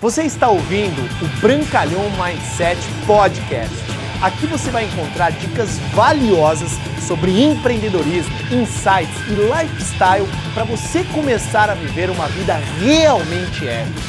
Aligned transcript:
Você 0.00 0.22
está 0.22 0.48
ouvindo 0.48 0.98
o 1.22 1.40
Brancalhão 1.42 2.04
Mindset 2.12 2.80
Podcast. 3.06 3.76
Aqui 4.22 4.46
você 4.46 4.70
vai 4.70 4.86
encontrar 4.86 5.30
dicas 5.30 5.78
valiosas 5.94 6.70
sobre 7.06 7.42
empreendedorismo, 7.42 8.34
insights 8.50 9.14
e 9.28 9.34
lifestyle 9.34 10.26
para 10.54 10.64
você 10.64 11.04
começar 11.04 11.68
a 11.68 11.74
viver 11.74 12.08
uma 12.08 12.26
vida 12.28 12.54
realmente 12.78 13.68
épica. 13.68 14.00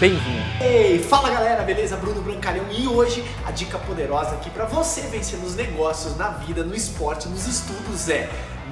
Bem-vindo! 0.00 0.42
Ei, 0.62 0.98
fala 0.98 1.28
galera, 1.28 1.62
beleza? 1.62 1.98
Bruno 1.98 2.22
Brancalhão 2.22 2.64
e 2.72 2.88
hoje 2.88 3.22
a 3.44 3.50
dica 3.50 3.78
poderosa 3.78 4.30
aqui 4.30 4.48
para 4.48 4.64
você 4.64 5.02
vencer 5.02 5.38
nos 5.40 5.54
negócios, 5.54 6.16
na 6.16 6.30
vida, 6.30 6.64
no 6.64 6.74
esporte, 6.74 7.28
nos 7.28 7.46
estudos 7.46 8.08
é 8.08 8.30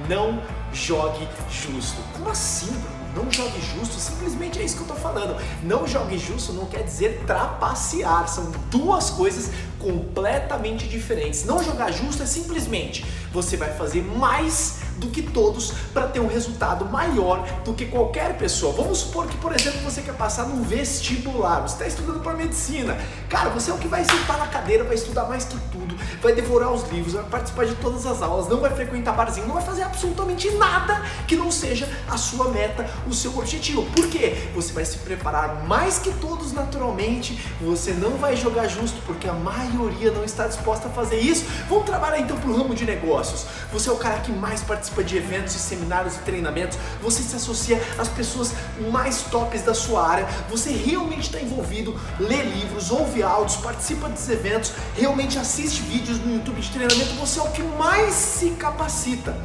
não 0.09 0.41
jogue 0.73 1.27
justo. 1.49 2.01
Como 2.13 2.29
assim? 2.29 2.73
Não 3.15 3.31
jogue 3.31 3.61
justo, 3.61 3.99
simplesmente 3.99 4.59
é 4.59 4.63
isso 4.63 4.77
que 4.77 4.81
eu 4.81 4.87
tô 4.87 4.95
falando. 4.95 5.39
Não 5.61 5.87
jogue 5.87 6.17
justo 6.17 6.51
não 6.53 6.65
quer 6.65 6.83
dizer 6.83 7.23
trapacear, 7.27 8.27
são 8.27 8.51
duas 8.71 9.11
coisas 9.11 9.51
completamente 9.83 10.87
diferentes. 10.87 11.43
Não 11.43 11.61
jogar 11.61 11.91
justo 11.91 12.23
é 12.23 12.25
simplesmente 12.25 13.05
você 13.33 13.57
vai 13.57 13.73
fazer 13.73 14.01
mais 14.03 14.77
do 14.97 15.07
que 15.07 15.21
todos 15.21 15.73
para 15.93 16.07
ter 16.07 16.19
um 16.19 16.27
resultado 16.27 16.85
maior 16.85 17.45
do 17.65 17.73
que 17.73 17.85
qualquer 17.85 18.37
pessoa. 18.37 18.71
Vamos 18.73 18.99
supor 18.99 19.27
que, 19.27 19.35
por 19.37 19.53
exemplo, 19.53 19.81
você 19.81 20.01
quer 20.01 20.13
passar 20.13 20.47
num 20.47 20.63
vestibular, 20.63 21.61
você 21.61 21.73
está 21.73 21.87
estudando 21.87 22.21
para 22.21 22.33
medicina. 22.33 22.97
Cara, 23.27 23.49
você 23.49 23.71
é 23.71 23.73
o 23.73 23.77
que 23.77 23.87
vai 23.87 24.05
sentar 24.05 24.37
na 24.37 24.47
cadeira, 24.47 24.83
vai 24.83 24.95
estudar 24.95 25.25
mais 25.25 25.45
que 25.45 25.57
tudo, 25.71 25.95
vai 26.21 26.33
devorar 26.33 26.71
os 26.71 26.87
livros, 26.89 27.13
vai 27.13 27.23
participar 27.23 27.65
de 27.65 27.75
todas 27.75 28.05
as 28.05 28.21
aulas, 28.21 28.47
não 28.47 28.59
vai 28.59 28.69
frequentar 28.73 29.13
barzinho, 29.13 29.47
não 29.47 29.55
vai 29.55 29.63
fazer 29.63 29.83
absolutamente 29.83 30.49
nada 30.51 31.01
que 31.27 31.35
não 31.35 31.51
seja 31.51 31.89
a 32.07 32.15
sua 32.15 32.49
meta, 32.49 32.87
o 33.07 33.13
seu 33.13 33.35
objetivo. 33.37 33.83
Por 33.91 34.07
quê? 34.07 34.49
Você 34.53 34.71
vai 34.71 34.85
se 34.85 34.99
preparar 34.99 35.65
mais 35.67 35.97
que 35.97 36.13
todos 36.13 36.53
naturalmente, 36.53 37.39
você 37.59 37.91
não 37.91 38.11
vai 38.11 38.35
jogar 38.35 38.67
justo 38.67 39.01
porque 39.05 39.27
a 39.27 39.33
maioria 39.33 39.72
não 39.75 40.23
está 40.23 40.47
disposta 40.47 40.87
a 40.87 40.91
fazer 40.91 41.19
isso. 41.19 41.45
Vamos 41.67 41.85
trabalhar 41.85 42.19
então 42.19 42.37
para 42.37 42.49
o 42.49 42.55
ramo 42.55 42.75
de 42.75 42.85
negócios. 42.85 43.45
Você 43.71 43.89
é 43.89 43.91
o 43.91 43.97
cara 43.97 44.19
que 44.21 44.31
mais 44.31 44.61
participa 44.61 45.03
de 45.03 45.17
eventos 45.17 45.55
e 45.55 45.59
seminários 45.59 46.15
e 46.15 46.19
treinamentos, 46.19 46.77
você 47.01 47.21
se 47.21 47.35
associa 47.35 47.81
às 47.97 48.07
pessoas 48.07 48.53
mais 48.91 49.23
tops 49.23 49.61
da 49.61 49.73
sua 49.73 50.07
área, 50.07 50.27
você 50.49 50.71
realmente 50.71 51.23
está 51.23 51.41
envolvido, 51.41 51.99
lê 52.19 52.43
livros, 52.43 52.91
ouve 52.91 53.23
áudios, 53.23 53.57
participa 53.57 54.09
desses 54.09 54.29
eventos, 54.29 54.73
realmente 54.95 55.37
assiste 55.37 55.81
vídeos 55.81 56.19
no 56.19 56.35
YouTube 56.35 56.61
de 56.61 56.69
treinamento, 56.69 57.13
você 57.15 57.39
é 57.39 57.43
o 57.43 57.51
que 57.51 57.63
mais 57.63 58.13
se 58.13 58.51
capacita. 58.51 59.35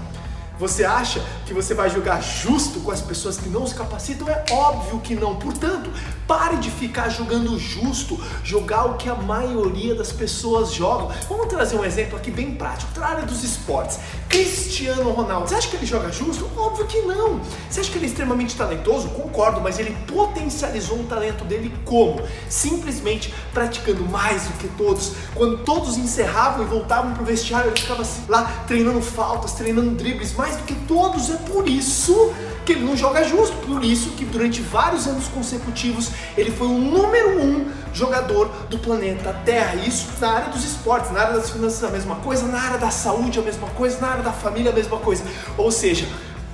Você 0.58 0.84
acha 0.84 1.22
que 1.46 1.54
você 1.54 1.72
vai 1.72 1.88
jogar 1.88 2.20
justo 2.20 2.80
com 2.80 2.90
as 2.90 3.00
pessoas 3.00 3.36
que 3.36 3.48
não 3.48 3.66
se 3.66 3.74
capacitam? 3.74 4.28
É 4.28 4.44
óbvio 4.50 4.98
que 5.00 5.14
não. 5.14 5.36
Portanto, 5.36 5.90
pare 6.26 6.56
de 6.56 6.70
ficar 6.70 7.08
jogando 7.08 7.58
justo, 7.58 8.20
jogar 8.42 8.84
o 8.84 8.94
que 8.94 9.08
a 9.08 9.14
maioria 9.14 9.94
das 9.94 10.12
pessoas 10.12 10.72
jogam. 10.72 11.10
Vamos 11.28 11.46
trazer 11.46 11.76
um 11.76 11.84
exemplo 11.84 12.18
aqui 12.18 12.30
bem 12.30 12.54
prático, 12.54 12.92
para 12.92 13.06
a 13.06 13.10
área 13.10 13.22
dos 13.24 13.44
esportes. 13.44 13.98
Cristiano 14.28 15.10
Ronaldo, 15.12 15.48
você 15.48 15.54
acha 15.54 15.68
que 15.68 15.76
ele 15.76 15.86
joga 15.86 16.12
justo? 16.12 16.50
Óbvio 16.56 16.86
que 16.86 17.00
não. 17.02 17.40
Você 17.70 17.80
acha 17.80 17.90
que 17.90 17.96
ele 17.96 18.06
é 18.06 18.08
extremamente 18.08 18.56
talentoso? 18.56 19.08
Concordo, 19.08 19.60
mas 19.60 19.78
ele 19.78 19.96
potencializou 20.06 20.98
o 21.00 21.04
talento 21.04 21.44
dele 21.44 21.74
como? 21.84 22.20
Simplesmente 22.48 23.32
praticando 23.54 24.04
mais 24.04 24.44
do 24.44 24.52
que 24.58 24.68
todos. 24.68 25.12
Quando 25.34 25.58
todos 25.58 25.96
encerravam 25.96 26.66
e 26.66 26.68
voltavam 26.68 27.14
para 27.14 27.22
o 27.22 27.26
vestiário, 27.26 27.70
ele 27.70 27.80
ficava 27.80 28.02
assim, 28.02 28.22
lá 28.28 28.64
treinando 28.66 29.00
faltas, 29.00 29.52
treinando 29.52 29.92
dribles, 29.92 30.34
mais 30.34 30.47
do 30.56 30.64
que 30.64 30.74
todos. 30.86 31.30
É 31.30 31.36
por 31.36 31.68
isso 31.68 32.32
que 32.64 32.72
ele 32.72 32.84
não 32.84 32.96
joga 32.96 33.24
justo. 33.24 33.56
Por 33.66 33.84
isso 33.84 34.10
que 34.10 34.24
durante 34.24 34.60
vários 34.60 35.06
anos 35.06 35.28
consecutivos 35.28 36.10
ele 36.36 36.50
foi 36.50 36.66
o 36.66 36.78
número 36.78 37.40
um 37.40 37.70
jogador 37.92 38.48
do 38.68 38.78
planeta 38.78 39.32
Terra. 39.44 39.76
Isso 39.76 40.08
na 40.20 40.30
área 40.30 40.48
dos 40.50 40.64
esportes, 40.64 41.10
na 41.10 41.20
área 41.20 41.34
das 41.34 41.50
finanças 41.50 41.82
a 41.82 41.90
mesma 41.90 42.16
coisa, 42.16 42.46
na 42.46 42.60
área 42.60 42.78
da 42.78 42.90
saúde 42.90 43.38
a 43.38 43.42
mesma 43.42 43.68
coisa, 43.70 44.00
na 44.00 44.08
área 44.08 44.22
da 44.22 44.32
família 44.32 44.70
a 44.70 44.74
mesma 44.74 44.98
coisa. 44.98 45.24
Ou 45.56 45.70
seja, 45.70 46.06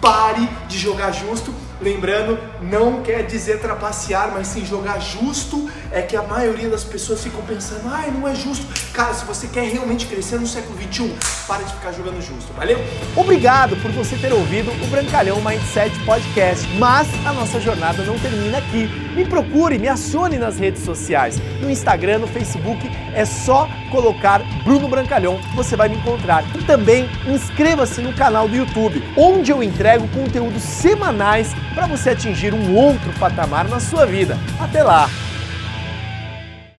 pare 0.05 0.47
de 0.69 0.79
jogar 0.79 1.13
justo. 1.13 1.55
Lembrando, 1.81 2.39
não 2.63 3.03
quer 3.03 3.27
dizer 3.27 3.59
trapacear, 3.59 4.31
mas 4.33 4.47
sim 4.47 4.65
jogar 4.65 5.01
justo. 5.01 5.69
É 5.91 6.03
que 6.03 6.17
a 6.17 6.23
maioria 6.23 6.69
das 6.69 6.85
pessoas 6.85 7.23
ficam 7.23 7.43
pensando, 7.43 7.83
ai, 7.87 8.11
não 8.11 8.29
é 8.29 8.35
justo. 8.35 8.67
Cara, 8.93 9.13
se 9.13 9.25
você 9.25 9.49
quer 9.49 9.65
realmente 9.65 10.07
crescer 10.07 10.39
no 10.39 10.47
século 10.47 10.77
21, 10.77 11.15
para 11.47 11.63
de 11.63 11.73
ficar 11.73 11.93
jogando 11.93 12.21
justo, 12.21 12.53
valeu? 12.53 12.79
Obrigado 13.17 13.77
por 13.77 13.91
você 13.93 14.17
ter 14.17 14.33
ouvido 14.33 14.71
o 14.83 14.87
Brancalhão 14.89 15.41
Mindset 15.41 15.99
Podcast. 16.05 16.67
Mas 16.79 17.09
a 17.27 17.33
nossa 17.33 17.61
jornada 17.61 18.05
não 18.05 18.19
termina 18.19 18.59
aqui. 18.59 18.87
Me 19.15 19.25
procure, 19.25 19.79
me 19.79 19.89
acione 19.89 20.39
nas 20.39 20.59
redes 20.59 20.85
sociais. 20.85 21.39
No 21.61 21.71
Instagram, 21.71 22.19
no 22.19 22.27
Facebook, 22.27 22.89
é 23.15 23.25
só 23.25 23.69
colocar 23.91 24.41
Bruno 24.65 24.89
Brancalhão, 24.89 25.39
você 25.55 25.77
vai 25.77 25.89
me 25.89 25.97
encontrar. 25.97 26.45
E 26.57 26.65
também 26.65 27.09
inscreva-se 27.27 28.01
no 28.01 28.13
canal 28.13 28.49
do 28.49 28.57
YouTube, 28.57 29.03
onde 29.17 29.53
eu 29.53 29.63
entrego 29.95 30.09
conteúdos 30.09 30.63
semanais 30.63 31.55
para 31.75 31.87
você 31.87 32.11
atingir 32.11 32.53
um 32.53 32.75
outro 32.75 33.13
patamar 33.19 33.69
na 33.69 33.79
sua 33.79 34.05
vida. 34.05 34.37
Até 34.59 34.83
lá! 34.83 35.09